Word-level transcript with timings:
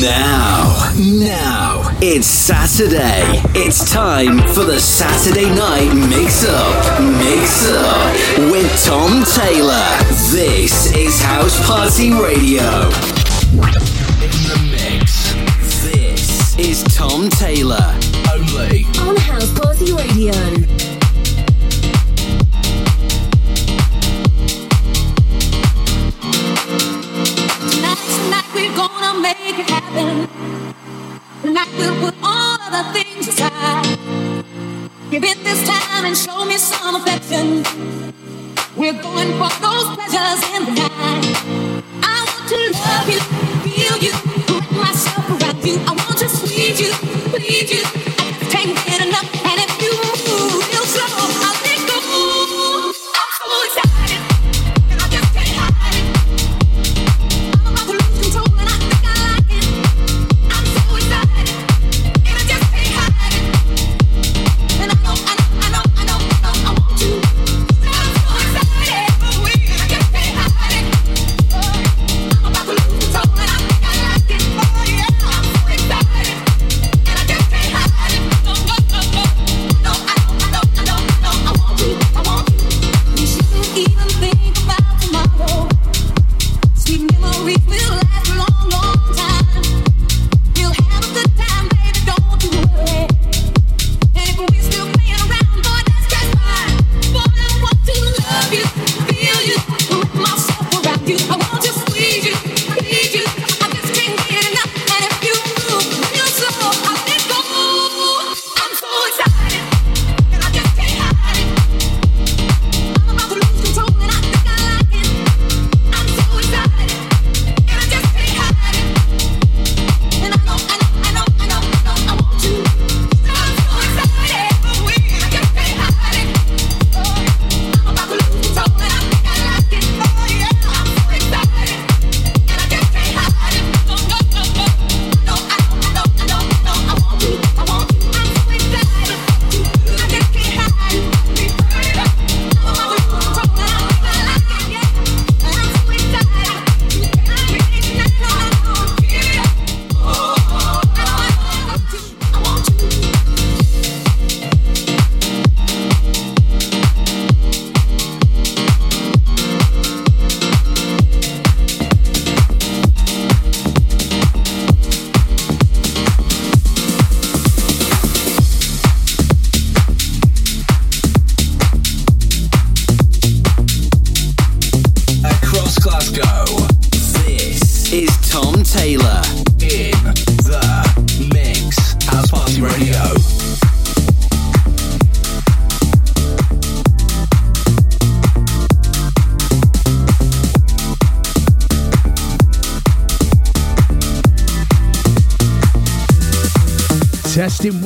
Now, 0.00 0.92
now, 0.98 1.96
it's 2.02 2.26
Saturday. 2.26 3.40
It's 3.54 3.90
time 3.90 4.38
for 4.48 4.62
the 4.62 4.78
Saturday 4.78 5.48
night 5.48 5.90
mix 5.94 6.44
up. 6.46 7.00
Mix 7.00 7.66
up 7.70 8.12
with 8.52 8.84
Tom 8.84 9.24
Taylor. 9.24 9.86
This 10.30 10.94
is 10.94 11.18
House 11.22 11.66
Party 11.66 12.12
Radio. 12.12 12.90
In 14.20 14.36
the 14.44 14.68
mix. 14.70 15.32
This 15.82 16.58
is 16.58 16.84
Tom 16.94 17.30
Taylor. 17.30 17.98
Only 18.30 18.84
on 19.00 19.16
House 19.16 19.50
Party 19.58 19.94
Radio. 19.94 20.85
Make 29.26 29.58
it 29.58 29.68
happen. 29.68 30.28
Tonight 31.42 31.72
we'll 31.78 31.98
put 32.00 32.14
all 32.22 32.58
of 32.66 32.70
the 32.76 32.84
things 32.94 33.26
aside. 33.26 33.98
Give 35.10 35.24
it 35.24 35.38
this 35.42 35.66
time 35.66 36.04
and 36.04 36.16
show 36.16 36.44
me 36.44 36.56
some 36.58 36.94
affection. 36.94 37.64
We're 38.76 39.00
going 39.08 39.30
for 39.40 39.50
those 39.66 39.86
pleasures 39.96 40.40
in 40.54 40.62
the 40.66 40.74
night. 40.78 41.26
I 42.06 42.18
want 42.30 42.46
to 42.52 42.60
love 42.86 43.08
you, 43.12 43.20
feel 43.64 43.96
you, 44.06 44.12
wrap 44.48 44.70
myself 44.84 45.26
around 45.34 45.64
you. 45.66 45.76
I 45.88 45.92
want 46.02 46.18
to 46.18 46.28
squeeze 46.28 46.80
you, 46.80 46.92
please 47.32 47.70
you. 47.72 48.05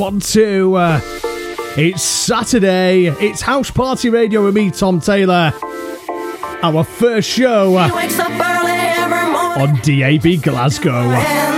One, 0.01 0.19
two. 0.19 0.77
Uh, 0.77 0.99
it's 1.77 2.03
Saturday. 2.03 3.09
It's 3.09 3.43
House 3.43 3.71
Party 3.71 4.09
Radio 4.09 4.43
with 4.43 4.55
me, 4.55 4.71
Tom 4.71 4.99
Taylor. 4.99 5.53
Our 6.63 6.85
first 6.85 7.29
show 7.29 7.77
uh, 7.77 7.91
on 9.61 9.75
DAB 9.83 10.43
Glasgow. 10.43 11.50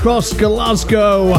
Across 0.00 0.32
Glasgow 0.32 1.34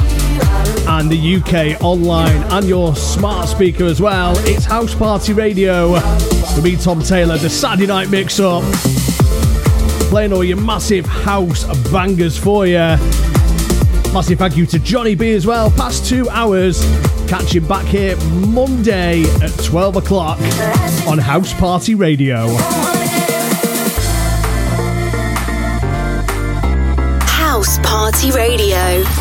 and 0.87 1.09
the 1.09 1.35
UK 1.37 1.81
online 1.81 2.43
and 2.53 2.67
your 2.67 2.95
smart 2.95 3.49
speaker 3.49 3.85
as 3.85 3.99
well. 3.99 4.35
It's 4.41 4.65
House 4.65 4.93
Party 4.93 5.33
Radio 5.33 5.93
with 5.93 6.63
me, 6.63 6.75
Tom 6.75 7.01
Taylor, 7.01 7.39
the 7.39 7.49
Saturday 7.49 7.87
night 7.87 8.11
mix 8.11 8.39
up. 8.39 8.61
Playing 10.11 10.31
all 10.31 10.43
your 10.43 10.61
massive 10.61 11.07
house 11.07 11.63
bangers 11.91 12.37
for 12.37 12.67
you. 12.67 12.77
Massive 14.13 14.37
thank 14.37 14.55
you 14.55 14.67
to 14.67 14.77
Johnny 14.77 15.15
B 15.15 15.31
as 15.31 15.47
well. 15.47 15.71
Past 15.71 16.05
two 16.05 16.29
hours. 16.29 16.81
Catch 17.27 17.55
him 17.55 17.67
back 17.67 17.87
here 17.87 18.15
Monday 18.45 19.23
at 19.41 19.51
12 19.63 19.95
o'clock 19.95 20.39
on 21.07 21.17
House 21.17 21.51
Party 21.55 21.95
Radio. 21.95 22.45
Radio. 28.29 29.20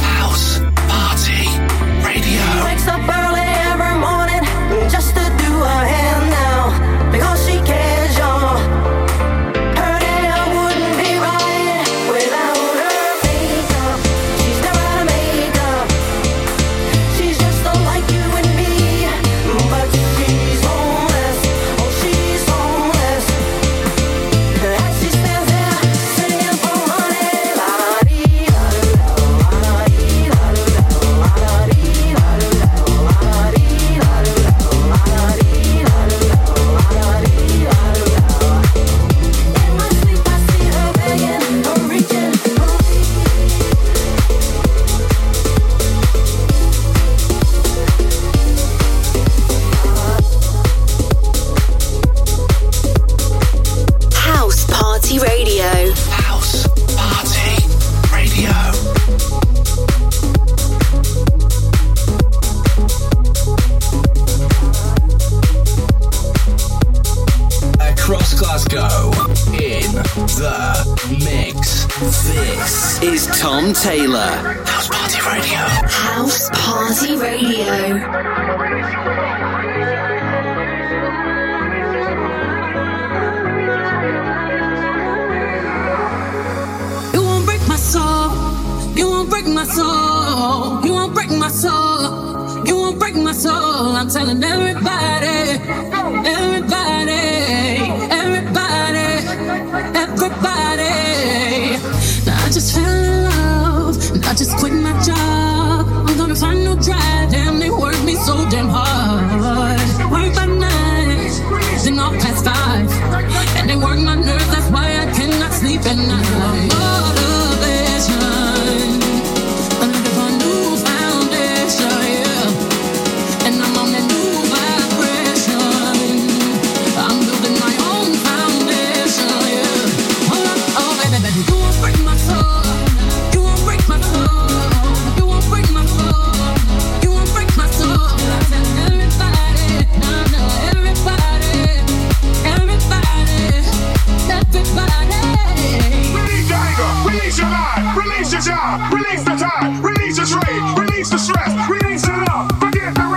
Release 148.30 148.46
your 148.46 148.54
job, 148.54 148.92
release 148.92 149.24
the 149.24 149.34
time, 149.34 149.82
release 149.82 150.16
the 150.16 150.24
trade, 150.24 150.78
release 150.78 151.10
the 151.10 151.18
stress, 151.18 151.68
release 151.68 152.04
it 152.04 152.28
up, 152.28 152.52
forget 152.60 152.94
the 152.94 153.10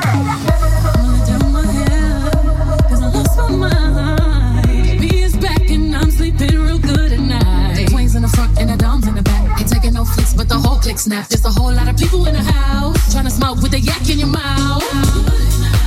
But 10.35 10.49
the 10.49 10.57
whole 10.57 10.79
click 10.79 10.97
snap. 10.97 11.27
There's 11.27 11.45
a 11.45 11.51
whole 11.51 11.71
lot 11.71 11.87
of 11.87 11.95
people 11.95 12.25
in 12.25 12.33
the 12.33 12.41
house 12.41 13.13
trying 13.13 13.25
to 13.25 13.29
smoke 13.29 13.61
with 13.61 13.73
a 13.75 13.79
yak 13.79 14.09
in 14.09 14.17
your 14.17 14.27
mouth. 14.27 14.83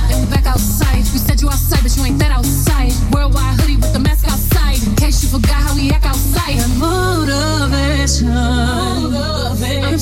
And 0.09 0.23
we 0.23 0.33
back 0.33 0.45
outside. 0.45 1.03
We 1.11 1.19
said 1.19 1.41
you 1.41 1.49
outside, 1.49 1.83
but 1.83 1.95
you 1.97 2.05
ain't 2.05 2.17
that 2.19 2.31
outside. 2.31 2.93
Worldwide 3.13 3.59
hoodie 3.59 3.75
with 3.75 3.91
the 3.91 3.99
mask 3.99 4.25
outside. 4.25 4.81
In 4.87 4.95
case 4.95 5.21
you 5.21 5.29
forgot 5.29 5.61
how 5.67 5.75
we 5.75 5.91
act 5.91 6.05
outside. 6.05 6.57
And 6.57 6.79
motivation. 6.79 8.66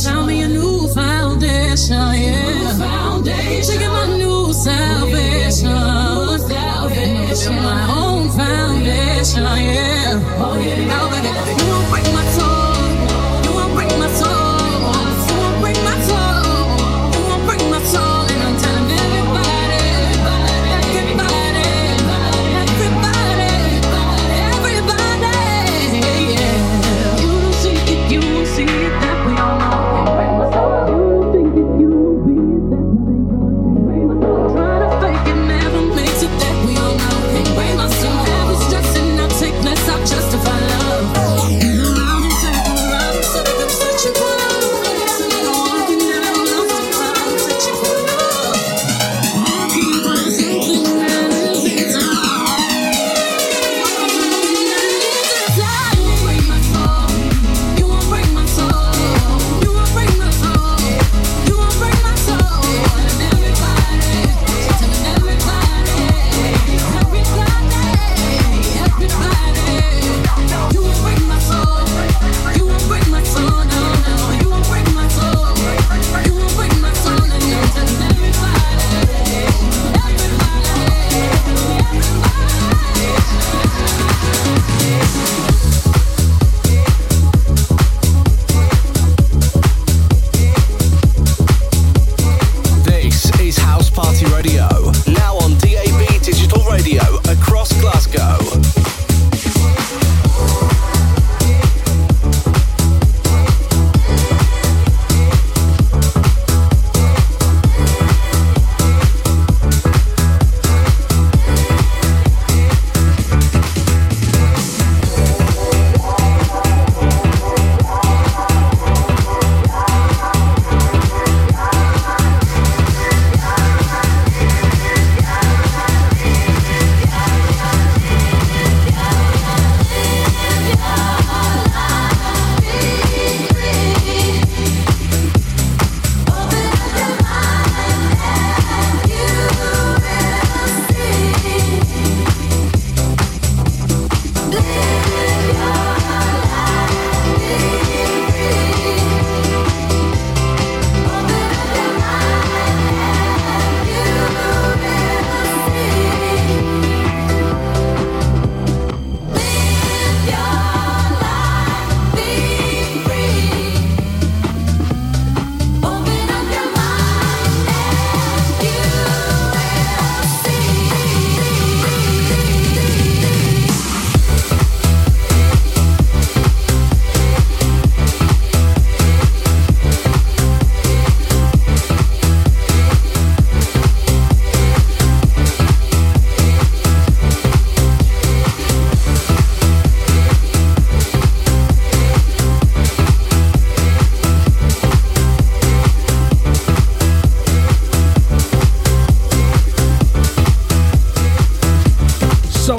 Found 0.05 0.27
me 0.27 0.41
a 0.43 0.47
new 0.47 0.87
foundation, 0.89 1.97
yeah. 2.13 2.77
Foundation. 2.77 3.91
My 3.91 4.05
new 4.15 4.53
salvation. 4.53 5.65
Yeah, 5.65 7.61
my 7.63 7.87
own 7.89 8.29
foundation, 8.29 9.43
yeah. 9.43 10.37
Oh, 10.37 10.59
yeah. 10.59 12.04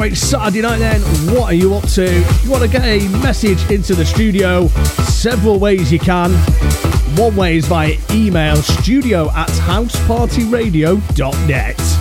Great 0.08 0.16
Saturday 0.16 0.60
night 0.60 0.78
then. 0.78 1.00
What 1.34 1.52
are 1.52 1.54
you 1.54 1.74
up 1.74 1.88
to? 1.94 2.04
You 2.44 2.50
want 2.50 2.62
to 2.62 2.68
get 2.68 2.84
a 2.84 3.08
message 3.18 3.68
into 3.72 3.96
the 3.96 4.04
studio, 4.04 4.68
several 5.08 5.58
ways 5.58 5.90
you 5.90 5.98
can. 5.98 6.30
One 7.16 7.34
way 7.34 7.56
is 7.56 7.66
via 7.66 7.96
email 8.12 8.54
studio 8.56 9.28
at 9.32 9.48
housepartyradio.net. 9.48 11.95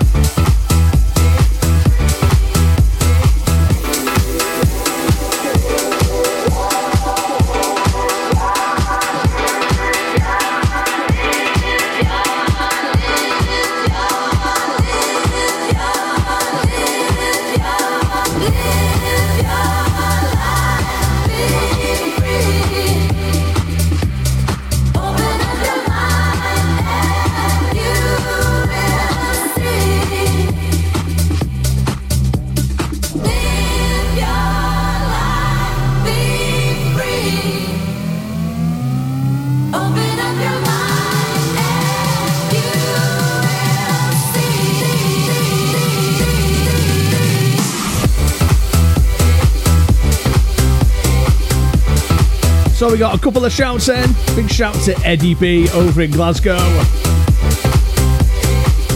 So 52.86 52.92
we 52.92 53.00
got 53.00 53.16
a 53.16 53.20
couple 53.20 53.44
of 53.44 53.52
shouts 53.52 53.90
in. 53.90 54.12
Big 54.36 54.48
shout 54.48 54.76
to 54.84 54.96
Eddie 55.04 55.34
B 55.34 55.68
over 55.72 56.04
in 56.04 56.12
Glasgow. 56.12 56.60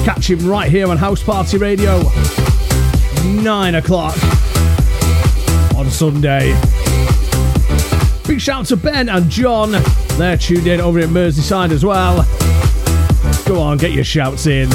Catch 0.06 0.30
him 0.30 0.48
right 0.48 0.70
here 0.70 0.88
on 0.90 0.96
House 0.96 1.24
Party 1.24 1.58
Radio. 1.58 2.00
Nine 3.42 3.74
o'clock 3.74 4.16
on 5.76 5.90
Sunday. 5.90 6.56
Big 8.28 8.40
shout 8.40 8.68
to 8.68 8.78
Ben 8.78 9.10
and 9.10 9.28
John. 9.28 9.72
They're 10.20 10.38
tuned 10.38 10.68
in 10.68 10.80
over 10.80 11.00
in 11.00 11.10
Merseyside 11.10 11.72
as 11.72 11.84
well. 11.84 12.28
Go 13.48 13.60
on, 13.60 13.80
get 13.80 13.94
your 13.94 14.04
shouts. 14.04 14.46
In 14.46 14.70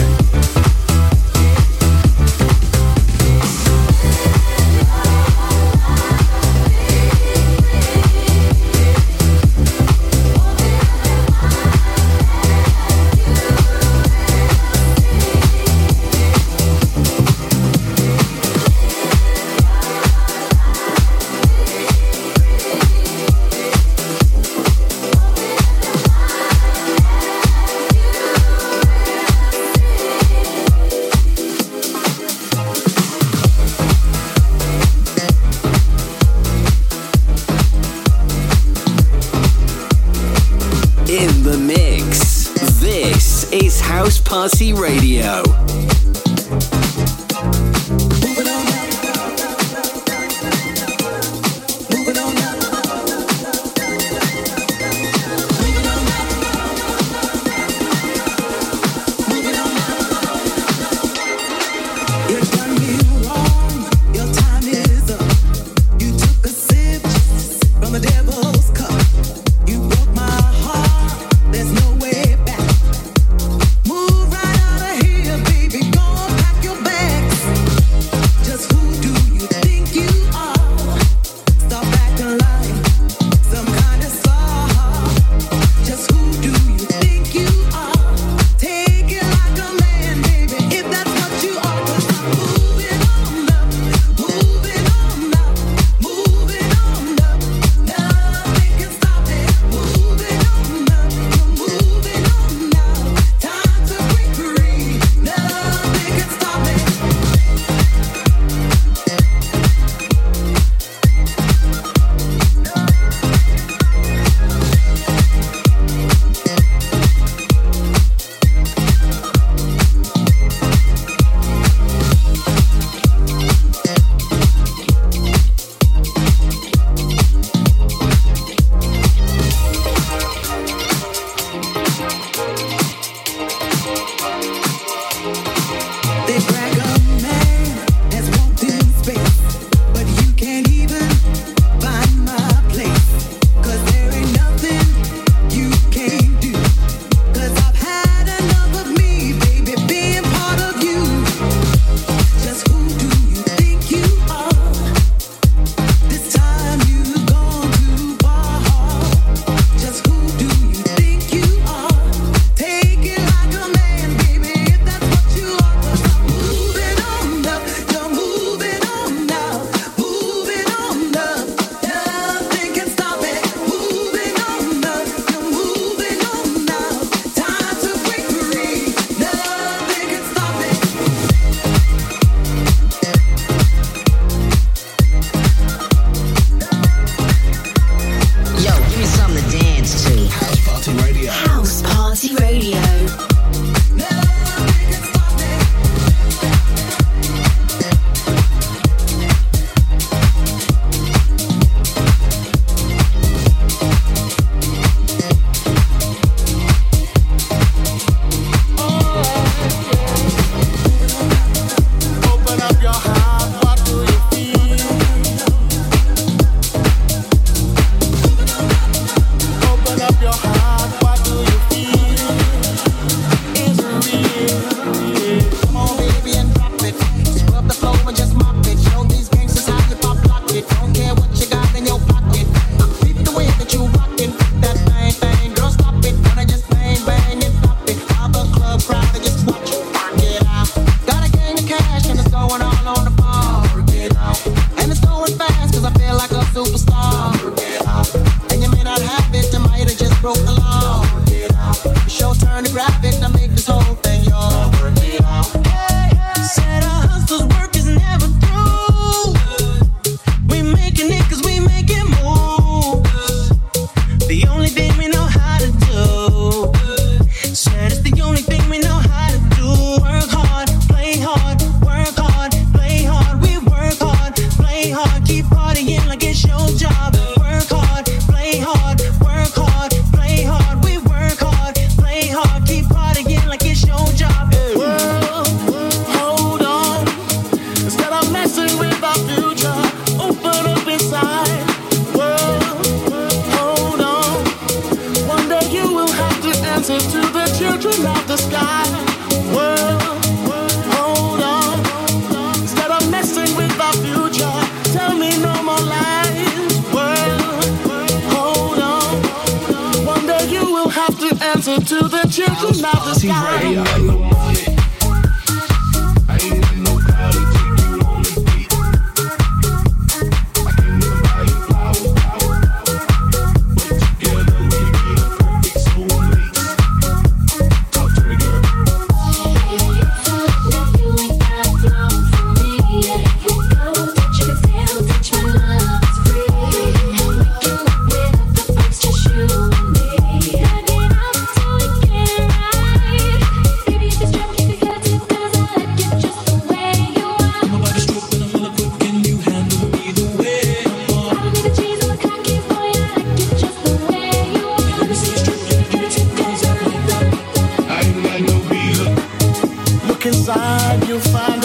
you 361.15 361.21
find 361.21 361.64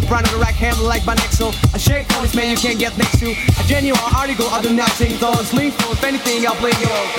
soprano 0.00 0.28
to 0.28 0.36
rack 0.36 0.54
handle 0.54 0.84
like 0.84 1.04
my 1.04 1.14
neck 1.14 1.32
so 1.32 1.50
I 1.74 1.78
shake 1.78 2.12
on 2.16 2.22
this 2.22 2.34
man 2.34 2.50
you 2.50 2.56
can't 2.56 2.78
get 2.78 2.96
next 2.98 3.18
to. 3.20 3.30
A 3.30 3.64
genuine 3.66 4.00
article 4.14 4.46
I 4.48 4.62
Don't 5.18 5.44
sleep, 5.44 5.72
so 5.80 5.92
if 5.92 6.04
anything 6.04 6.46
I'll 6.46 6.54
play 6.54 6.72
you 6.80 7.17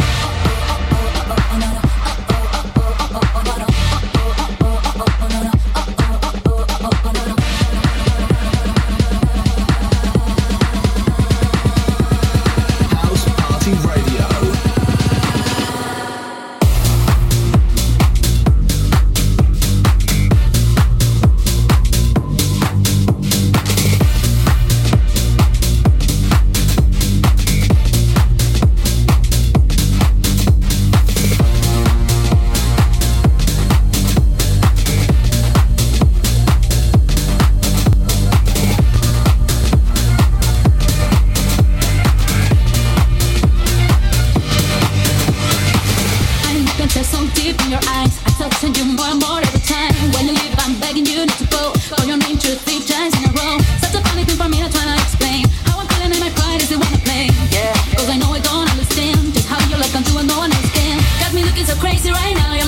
crazy 61.80 62.12
right 62.12 62.36
now. 62.36 62.59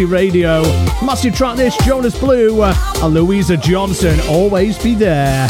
City 0.00 0.10
Radio. 0.10 0.62
Massive 1.04 1.34
track 1.34 1.58
this, 1.58 1.76
Jonas 1.84 2.18
Blue 2.18 2.62
uh, 2.62 2.74
and 3.02 3.12
Louisa 3.12 3.54
Johnson, 3.58 4.18
Always 4.30 4.82
Be 4.82 4.94
There. 4.94 5.46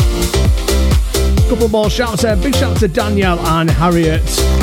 Couple 1.48 1.68
more 1.68 1.88
shouts 1.88 2.22
there. 2.22 2.34
Big 2.34 2.56
shout 2.56 2.76
to 2.78 2.88
Danielle 2.88 3.38
and 3.38 3.70
Harriet. 3.70 4.59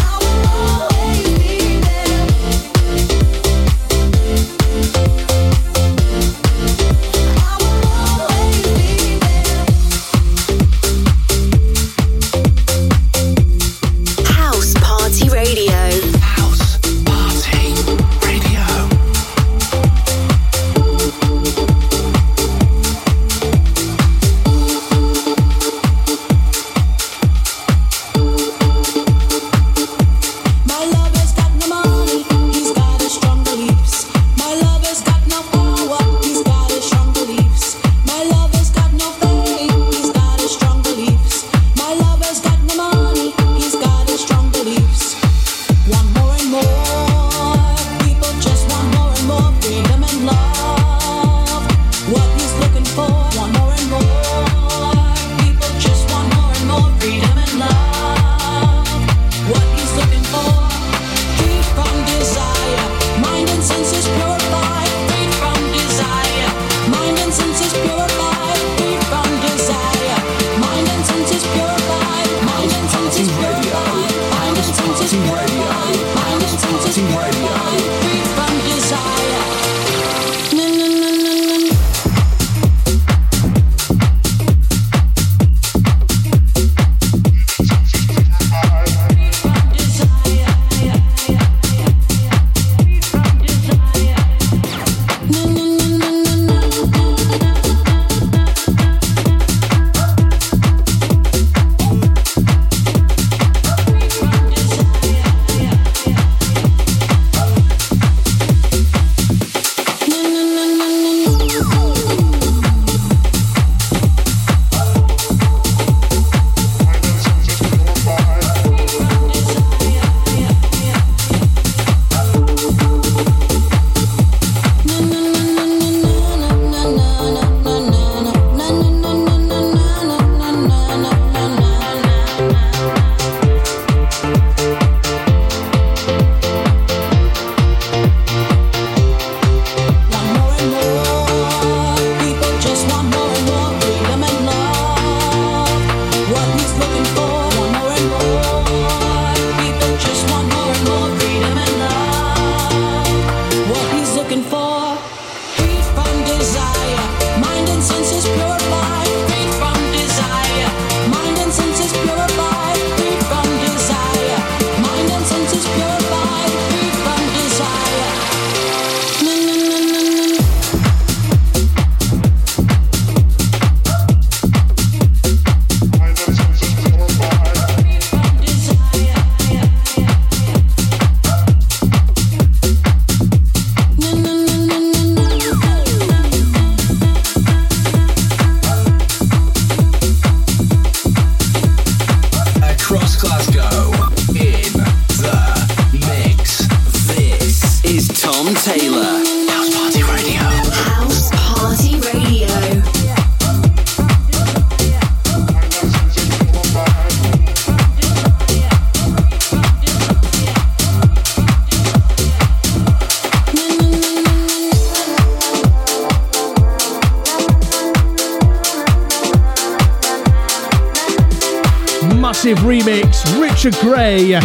massive 222.28 222.58
remix, 222.58 223.24
Richard 223.40 223.74
Grey, 223.76 224.38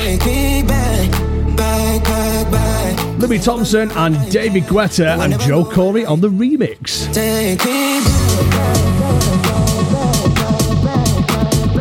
Libby 3.19 3.39
Thompson 3.39 3.91
and 3.93 4.31
David 4.31 4.65
Guetta 4.65 5.19
and 5.19 5.39
Joel 5.41 5.65
Corry 5.65 6.09
on 6.09 6.21
the 6.21 6.29
remix. 6.29 7.07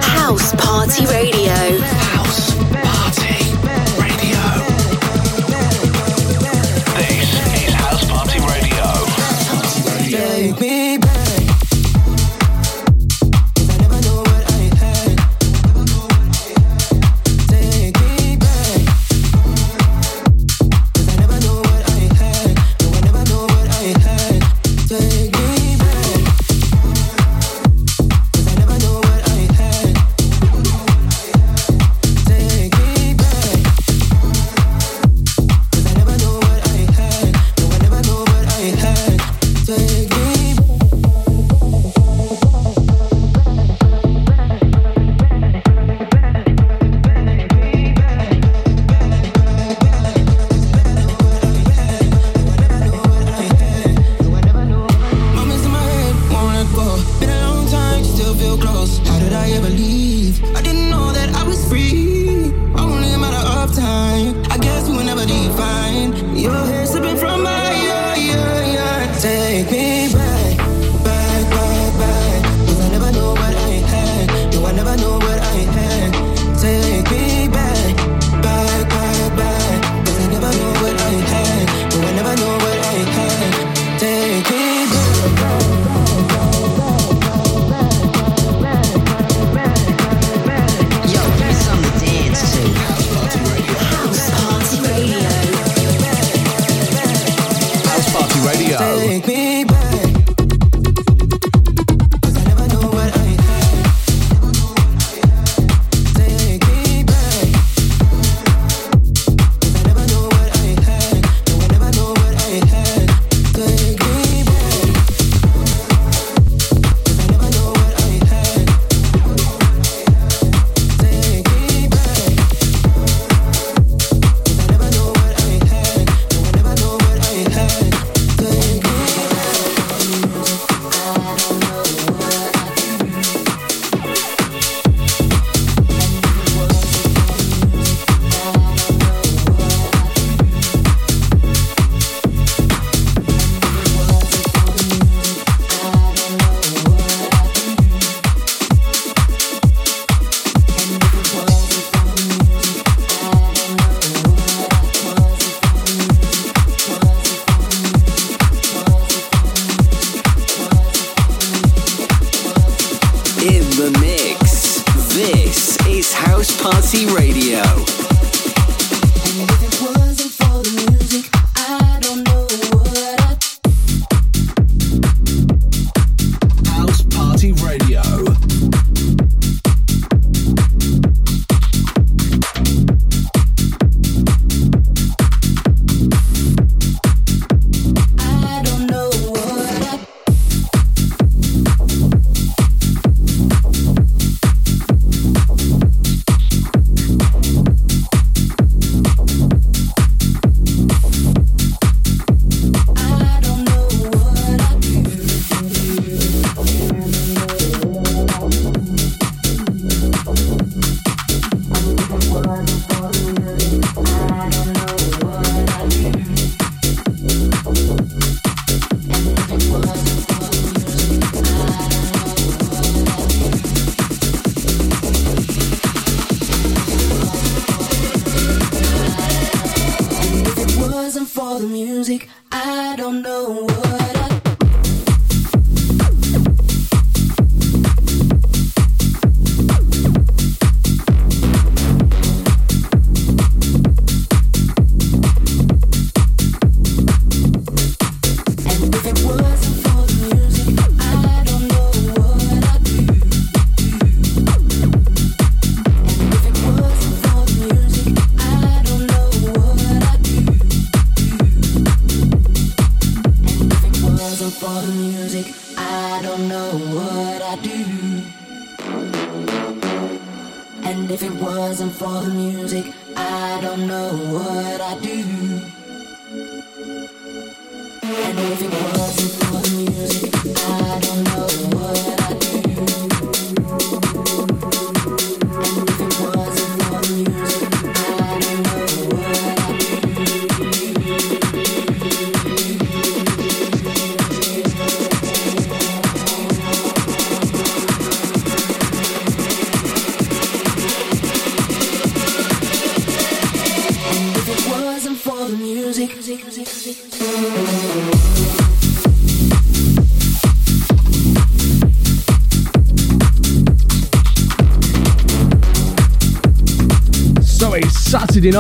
House 0.02 0.54
Party 0.56 1.06
Radio. 1.06 2.07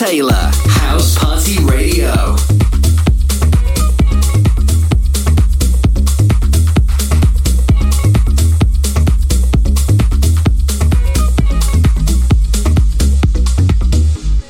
Taylor, 0.00 0.32
House 0.32 1.18
Party 1.18 1.62
Radio. 1.62 2.34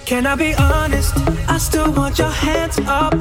Can 0.07 0.25
I 0.29 0.37
be 0.37 0.55
honest? 0.55 1.17
I 1.49 1.59
still 1.59 1.91
want 1.95 2.21
your 2.21 2.31
hands 2.31 2.79
up 2.87 3.20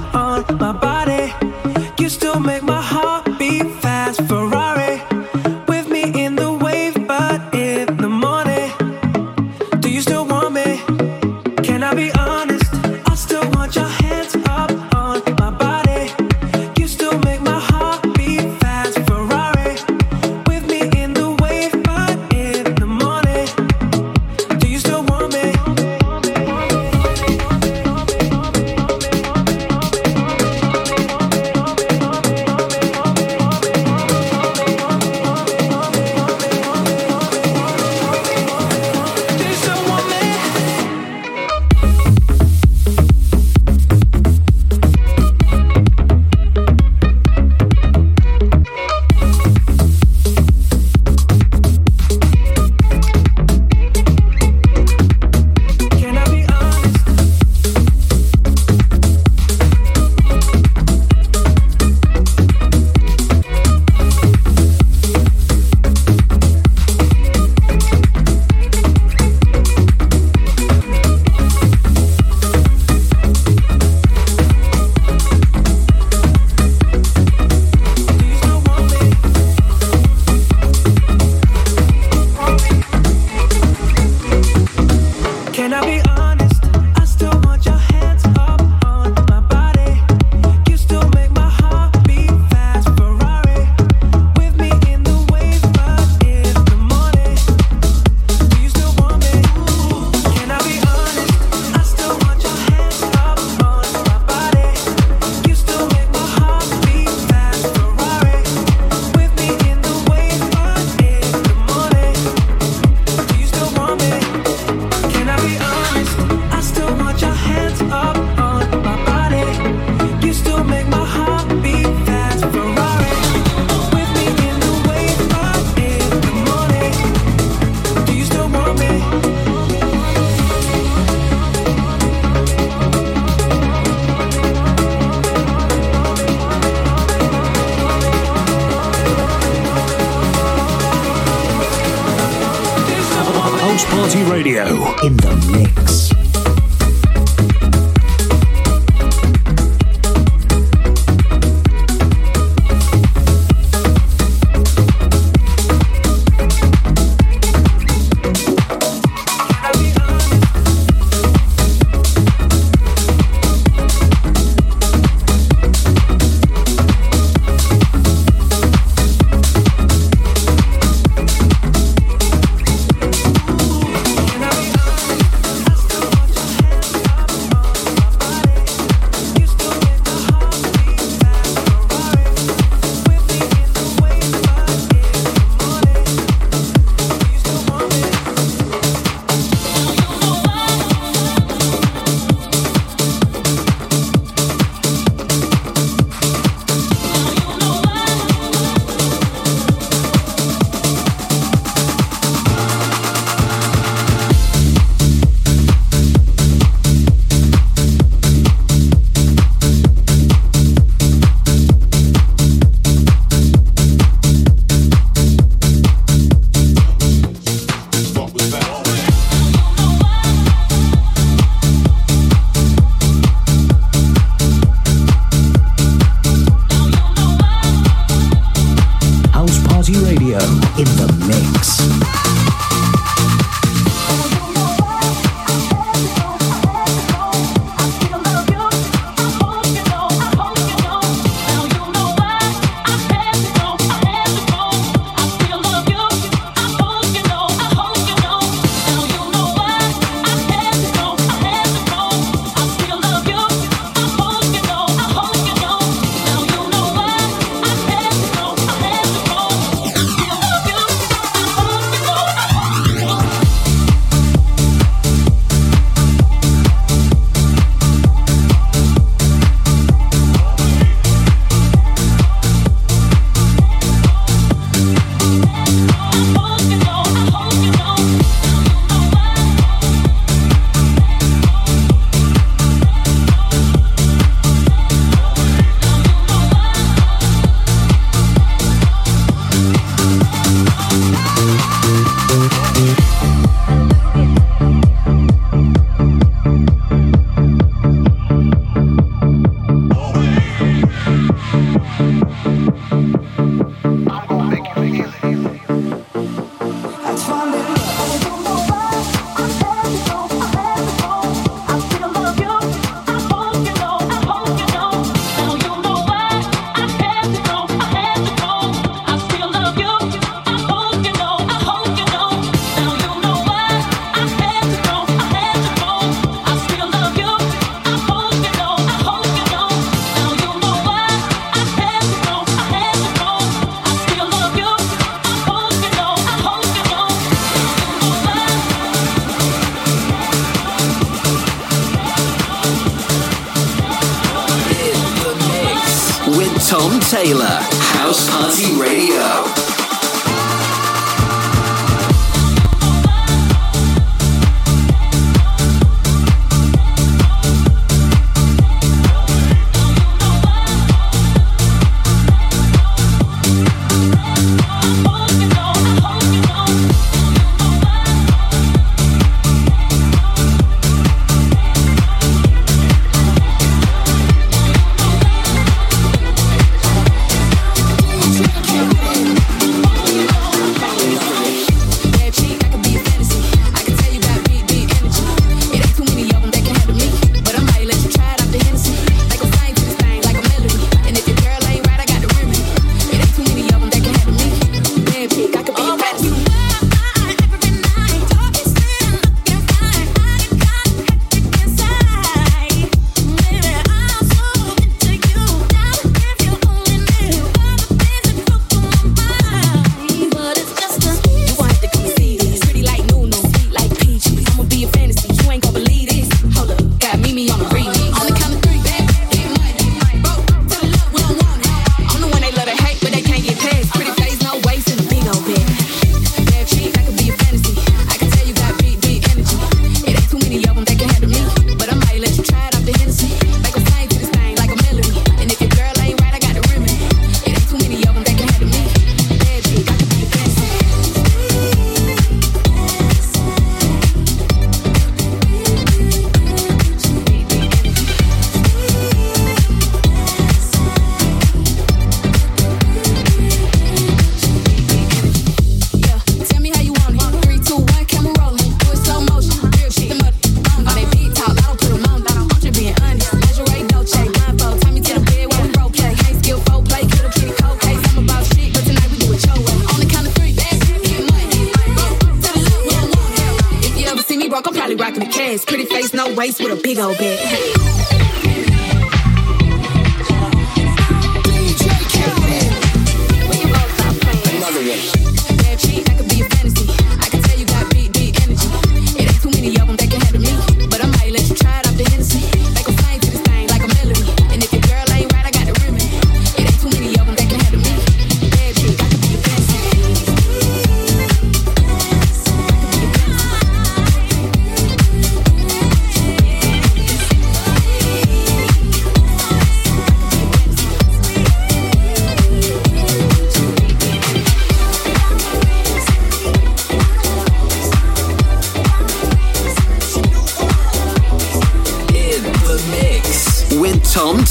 too 489.42 489.62
many 489.62 489.80
of 489.80 489.88
them 489.88 489.96
that 489.96 490.10
can 490.10 490.22
handle 490.22 490.42
me. 490.42 490.88
But 490.90 491.04
I 491.04 491.08
might 491.08 491.32
let 491.32 491.50
you 491.50 491.56
try. 491.56 491.69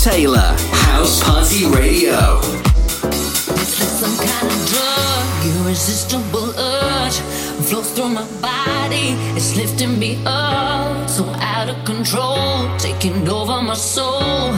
Taylor, 0.03 0.55
House 0.87 1.25
Party 1.25 1.67
Radio. 1.67 2.39
It's 2.39 3.81
like 3.81 3.91
some 4.01 4.17
kind 4.17 4.47
of 4.47 4.67
drug, 4.71 5.67
irresistible 5.67 6.55
urge 6.57 7.19
flows 7.67 7.91
through 7.91 8.11
my 8.11 8.25
body. 8.41 9.17
It's 9.37 9.57
lifting 9.57 9.99
me 9.99 10.23
up, 10.25 11.11
so 11.11 11.25
out 11.41 11.69
of 11.69 11.85
control, 11.85 12.69
taking 12.79 13.29
over 13.29 13.61
my 13.61 13.75
soul. 13.75 14.53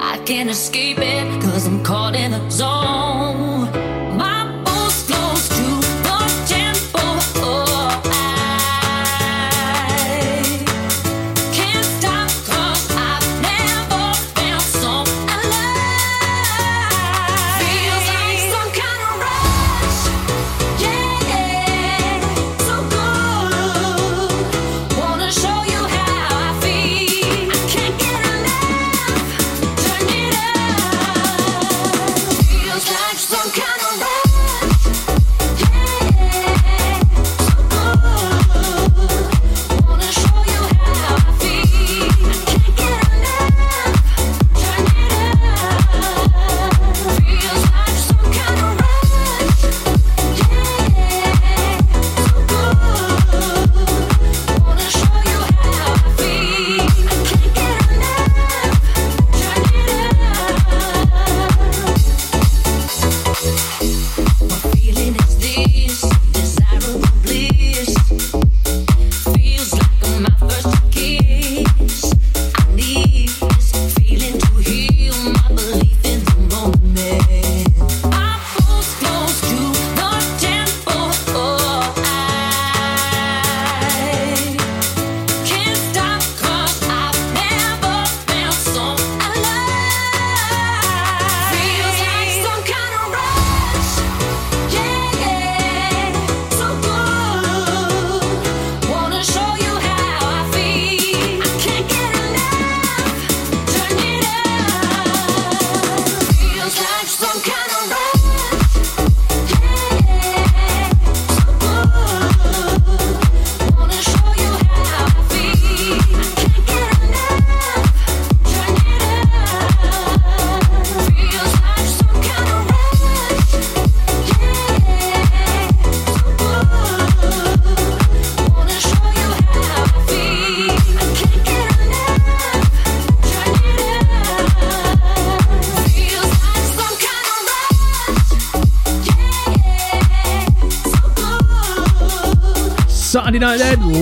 I 0.00 0.20
can't 0.26 0.50
escape 0.50 0.98
it, 0.98 1.40
cause 1.40 1.68
I'm 1.68 1.84
caught 1.84 2.16
in 2.16 2.34
a 2.34 2.50
zone. 2.50 3.89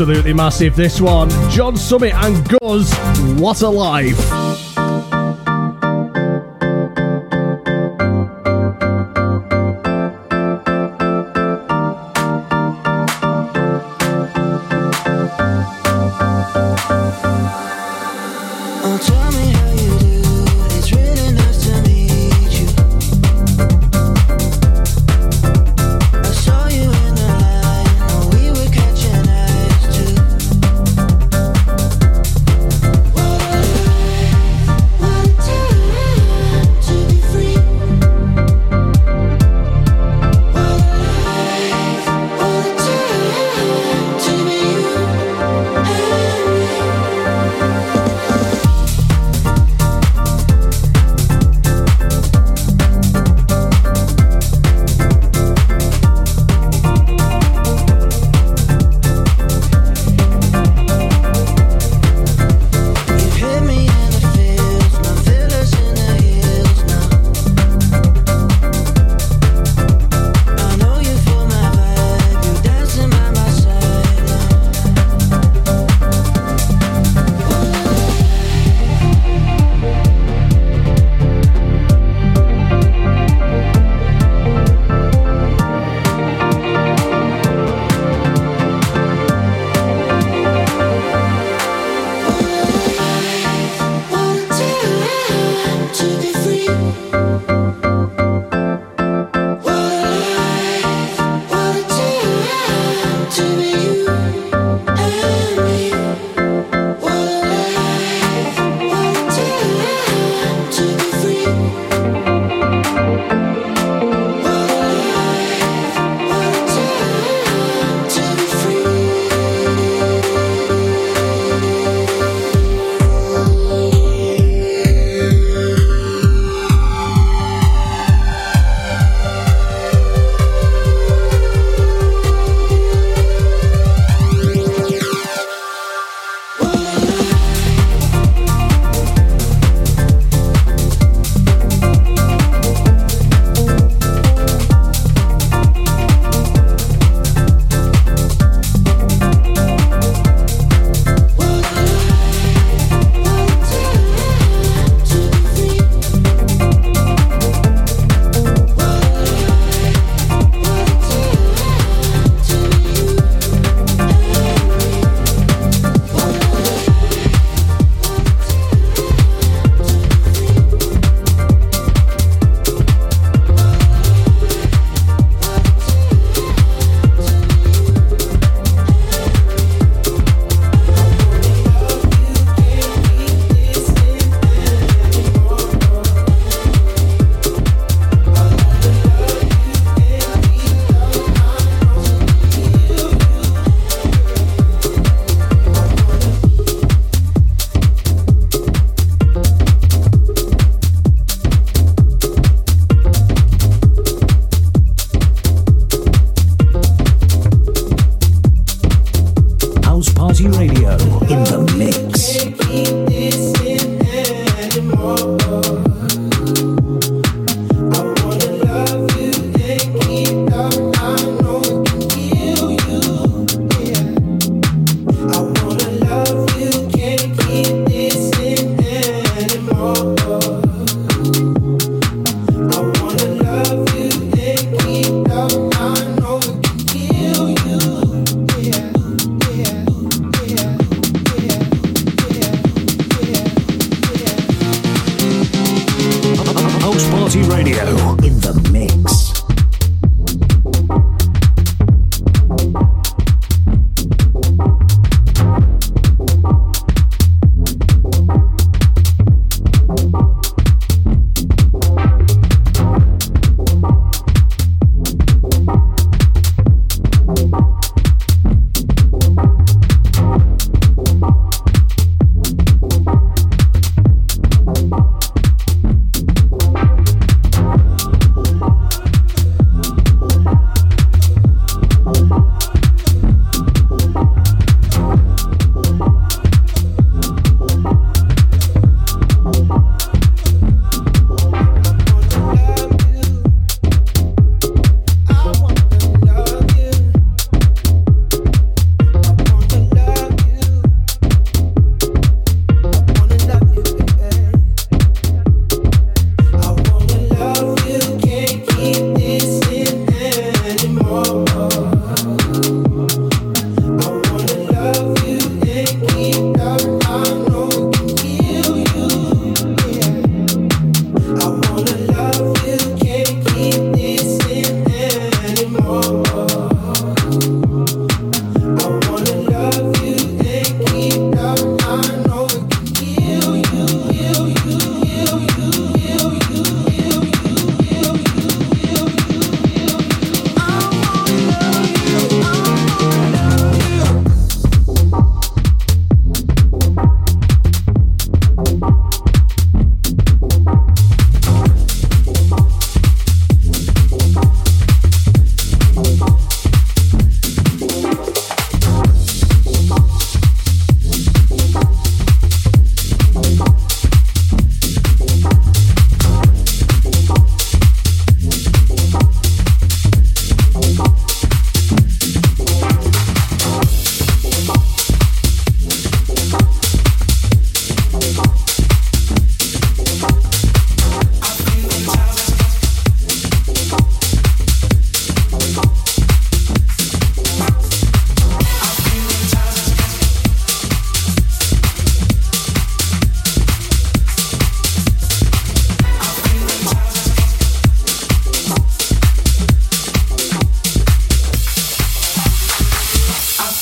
absolutely 0.00 0.32
massive, 0.32 0.76
this 0.76 1.00
one. 1.00 1.28
John 1.50 1.76
Summit 1.76 2.14
and 2.14 2.48
Guz, 2.48 2.94
what 3.40 3.62
a 3.62 3.68
life. 3.68 4.67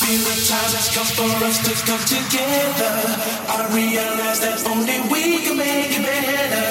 Feel 0.07 0.23
the 0.23 0.39
time 0.47 0.71
has 0.71 0.87
come 0.95 1.09
for 1.19 1.27
us 1.43 1.59
to 1.67 1.73
come 1.83 1.99
together. 2.07 2.91
I 3.51 3.59
realize 3.75 4.39
that 4.39 4.63
only 4.63 5.03
we 5.11 5.43
can 5.43 5.57
make 5.59 5.91
it 5.91 5.99
better. 5.99 6.67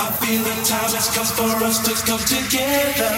I 0.00 0.08
feel 0.16 0.40
the 0.40 0.56
time 0.64 0.92
has 0.96 1.12
come 1.12 1.28
for 1.28 1.52
us 1.68 1.84
to 1.84 1.92
come 2.08 2.24
together. 2.24 3.12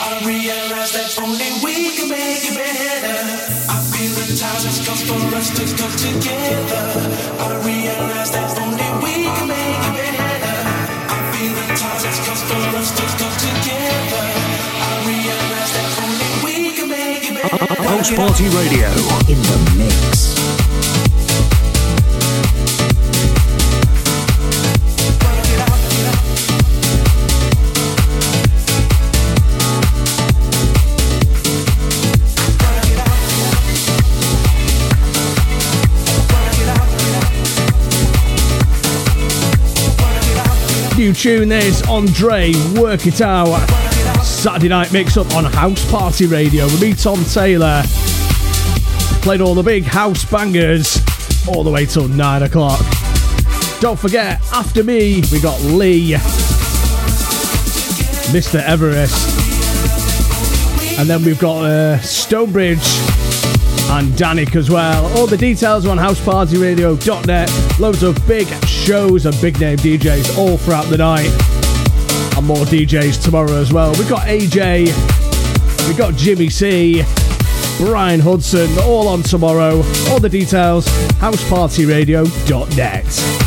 I 0.00 0.24
realize 0.24 0.92
that 0.96 1.12
only 1.20 1.52
we 1.60 1.92
can 2.00 2.08
make 2.08 2.48
it 2.48 2.56
better. 2.56 3.20
I 3.68 3.76
feel 3.92 4.12
the 4.16 4.26
time 4.40 4.62
has 4.64 4.78
come 4.88 5.02
for 5.04 5.20
us 5.36 5.48
to 5.52 5.64
come 5.76 5.94
together. 6.00 6.84
I 7.44 7.48
realize 7.60 8.30
that 8.32 8.56
only 8.56 8.88
we 9.04 9.28
can 9.36 9.48
make 9.52 9.84
it 9.84 9.94
better. 10.00 10.56
I 11.12 11.18
feel 11.28 11.52
the 11.60 11.66
time 11.76 12.02
has 12.08 12.18
come 12.24 12.40
for 12.48 12.62
us 12.80 12.88
to 12.96 13.04
come 13.20 13.36
together. 13.36 14.49
Make 17.52 17.62
it 17.62 17.68
better. 17.68 17.82
House 17.82 18.14
Party 18.14 18.44
Radio 18.48 18.88
in 19.28 19.40
the 19.42 19.74
mix. 19.76 20.30
New 40.96 41.14
tune 41.14 41.48
there's 41.48 41.80
Andre, 41.88 42.52
Work 42.78 43.06
It 43.06 43.22
Out. 43.22 43.89
Saturday 44.40 44.68
night 44.68 44.90
mix 44.90 45.18
up 45.18 45.34
on 45.34 45.44
House 45.44 45.84
Party 45.90 46.24
Radio 46.24 46.64
with 46.64 46.80
me, 46.80 46.94
Tom 46.94 47.22
Taylor. 47.24 47.82
Played 49.20 49.42
all 49.42 49.54
the 49.54 49.62
big 49.62 49.84
house 49.84 50.24
bangers 50.24 50.96
all 51.46 51.62
the 51.62 51.70
way 51.70 51.84
till 51.84 52.08
9 52.08 52.44
o'clock. 52.44 52.80
Don't 53.80 53.98
forget, 53.98 54.40
after 54.50 54.82
me, 54.82 55.22
we 55.30 55.40
got 55.42 55.60
Lee, 55.60 56.12
Mr. 58.32 58.62
Everest. 58.62 59.28
And 60.98 61.06
then 61.06 61.22
we've 61.22 61.38
got 61.38 61.66
uh, 61.66 61.98
Stonebridge 61.98 62.78
and 63.90 64.10
Danik 64.12 64.56
as 64.56 64.70
well. 64.70 65.04
All 65.18 65.26
the 65.26 65.36
details 65.36 65.84
are 65.84 65.90
on 65.90 65.98
housepartyradio.net. 65.98 67.78
Loads 67.78 68.02
of 68.02 68.26
big 68.26 68.46
shows 68.64 69.26
and 69.26 69.38
big 69.42 69.60
name 69.60 69.76
DJs 69.76 70.38
all 70.38 70.56
throughout 70.56 70.86
the 70.86 70.96
night. 70.96 71.49
And 72.36 72.46
more 72.46 72.64
DJs 72.64 73.22
tomorrow 73.22 73.54
as 73.54 73.72
well. 73.72 73.92
We've 73.92 74.08
got 74.08 74.26
AJ, 74.26 74.86
we've 75.86 75.98
got 75.98 76.16
Jimmy 76.16 76.48
C, 76.48 77.04
Brian 77.78 78.20
Hudson, 78.20 78.68
all 78.80 79.08
on 79.08 79.22
tomorrow. 79.22 79.82
All 80.08 80.20
the 80.20 80.28
details, 80.28 80.86
housepartyradio.net. 81.18 83.39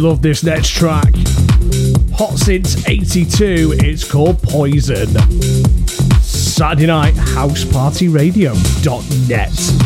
love 0.00 0.22
this 0.22 0.42
next 0.42 0.70
track. 0.70 1.12
Hot 2.14 2.38
since 2.38 2.88
82, 2.88 3.74
it's 3.78 4.10
called 4.10 4.42
Poison. 4.42 5.08
Saturday 6.22 6.86
night, 6.86 7.12
housepartyradio.net. 7.14 9.79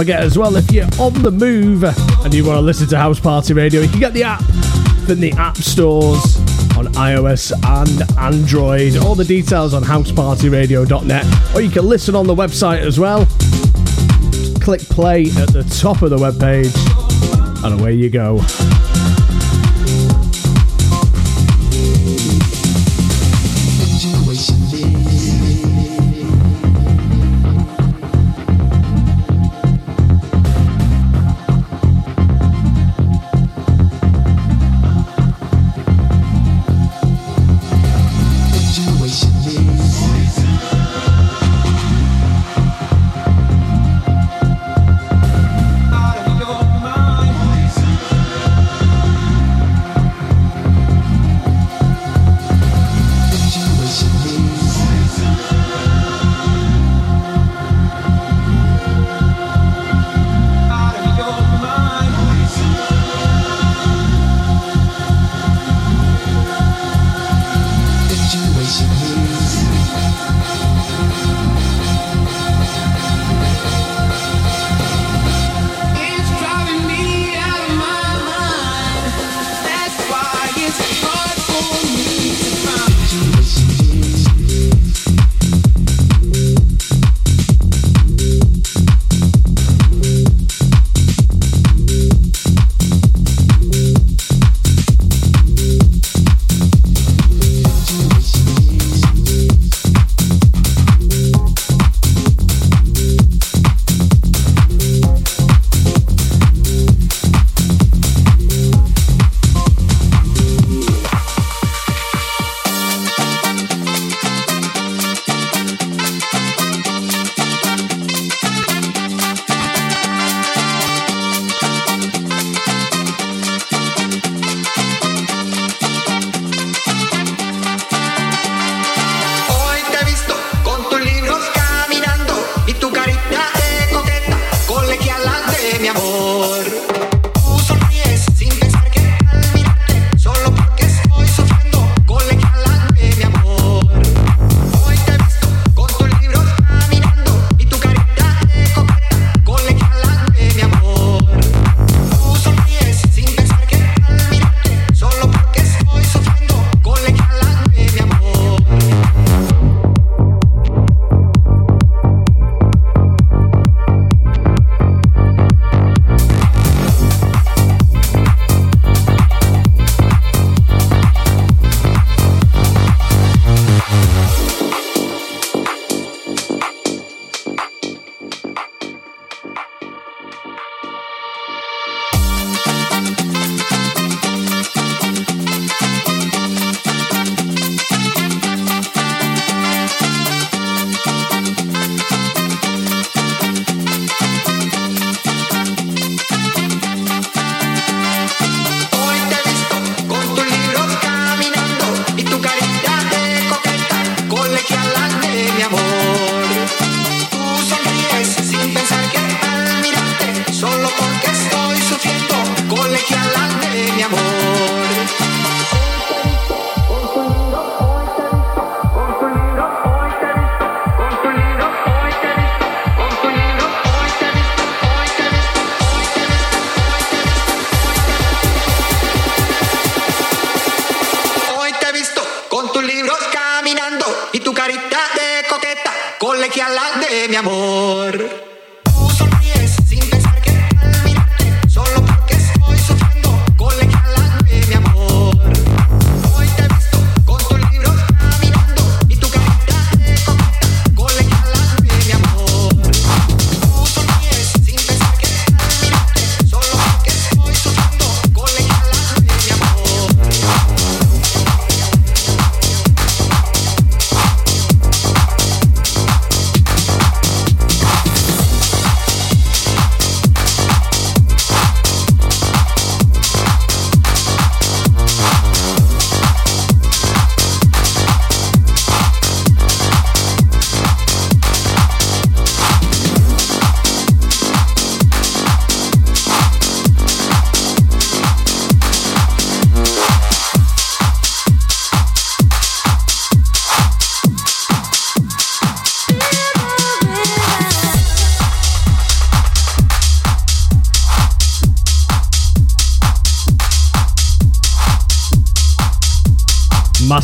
Forget 0.00 0.20
as 0.20 0.38
well. 0.38 0.56
If 0.56 0.72
you're 0.72 0.86
on 0.98 1.12
the 1.12 1.30
move 1.30 1.84
and 1.84 2.32
you 2.32 2.46
want 2.46 2.56
to 2.56 2.62
listen 2.62 2.88
to 2.88 2.96
House 2.96 3.20
Party 3.20 3.52
Radio, 3.52 3.82
you 3.82 3.88
can 3.90 4.00
get 4.00 4.14
the 4.14 4.22
app 4.22 4.42
from 5.04 5.20
the 5.20 5.30
app 5.32 5.58
stores 5.58 6.38
on 6.78 6.86
iOS 6.94 7.52
and 7.62 8.18
Android. 8.18 8.96
All 8.96 9.14
the 9.14 9.26
details 9.26 9.74
on 9.74 9.82
housepartyradio.net, 9.82 11.54
or 11.54 11.60
you 11.60 11.68
can 11.68 11.86
listen 11.86 12.14
on 12.14 12.26
the 12.26 12.34
website 12.34 12.78
as 12.78 12.98
well. 12.98 13.26
Click 14.62 14.80
play 14.88 15.24
at 15.36 15.52
the 15.52 15.64
top 15.78 16.00
of 16.00 16.08
the 16.08 16.16
webpage, 16.16 16.74
and 17.62 17.78
away 17.78 17.92
you 17.92 18.08
go. 18.08 18.40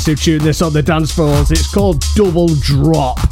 massive 0.07 0.25
tune 0.25 0.39
this 0.45 0.63
on 0.63 0.73
the 0.73 0.83
dance 0.83 1.11
floors. 1.11 1.51
It's 1.51 1.73
called 1.73 2.05
Double 2.15 2.47
Drop. 2.61 3.26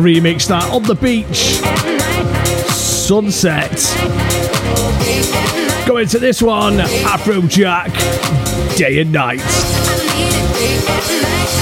Remix 0.00 0.46
that 0.48 0.64
on 0.70 0.82
the 0.82 0.94
beach. 0.94 1.60
Sunset. 2.70 3.70
Going 5.86 6.06
to 6.08 6.18
this 6.18 6.40
one, 6.40 6.78
Afrojack, 6.78 8.76
Day 8.76 9.00
and 9.00 9.12
Night. 9.12 9.40
Night. 9.40 11.59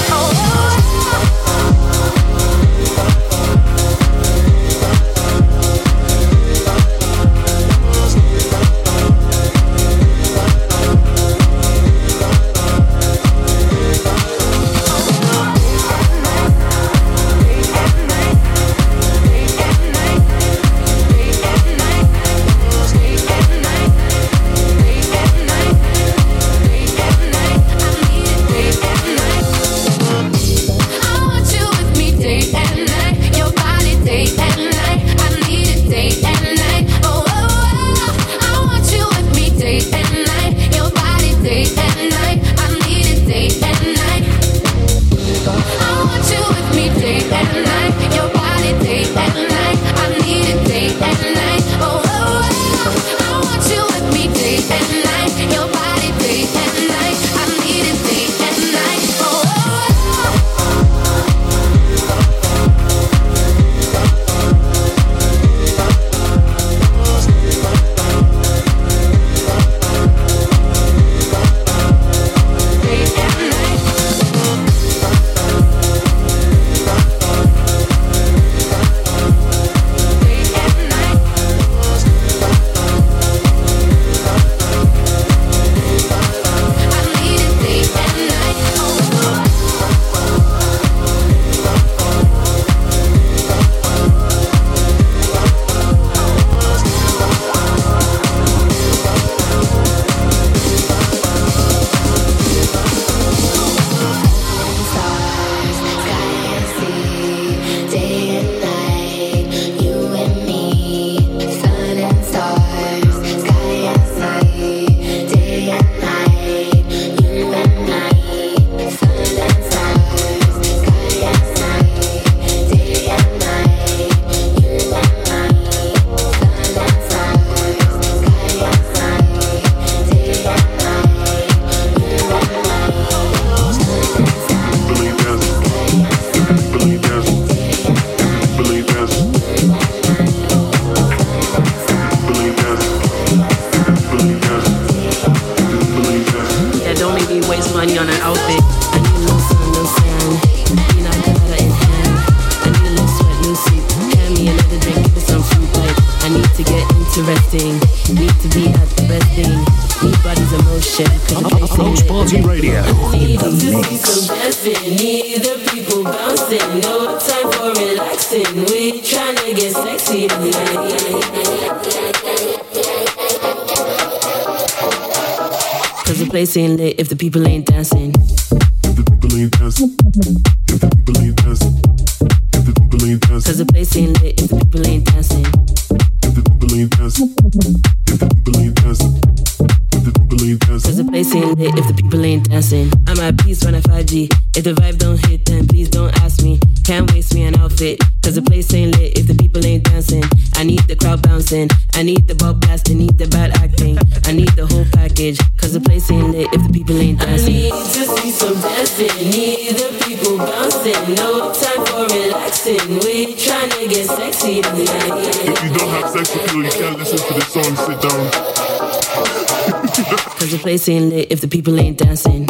place 220.79 220.89
ain't 220.89 221.09
lit 221.13 221.31
if 221.31 221.41
the 221.41 221.47
people 221.47 221.77
ain't 221.77 221.97
dancing. 221.97 222.47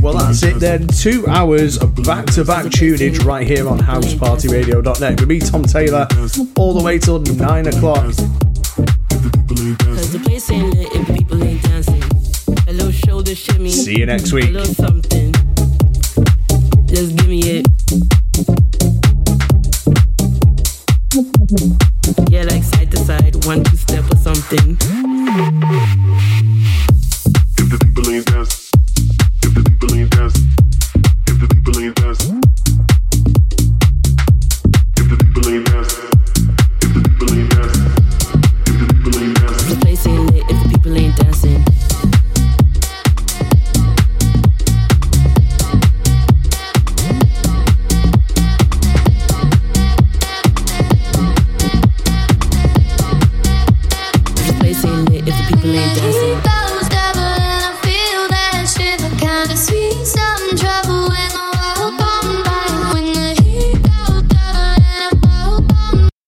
Well, 0.00 0.14
that's 0.14 0.42
it 0.44 0.60
then. 0.60 0.86
Two 0.86 1.26
hours 1.26 1.76
of 1.78 1.96
back 2.04 2.26
to 2.34 2.44
back 2.44 2.66
tunage 2.66 3.24
right 3.24 3.46
here 3.46 3.68
on 3.68 3.78
housepartyradio.net 3.78 5.20
with 5.20 5.28
me, 5.28 5.40
Tom 5.40 5.64
Taylor, 5.64 6.06
all 6.56 6.72
the 6.72 6.82
way 6.84 6.98
till 6.98 7.18
nine 7.18 7.66
o'clock. 7.66 8.12
See 13.70 13.98
you 13.98 14.06
next 14.06 14.32
week. 14.32 15.09